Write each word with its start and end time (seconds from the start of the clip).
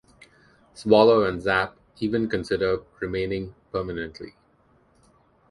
Swallow 0.73 1.25
and 1.25 1.43
Zapp 1.43 1.77
even 1.99 2.27
consider 2.27 2.81
remaining 2.99 3.53
permanently. 3.71 4.33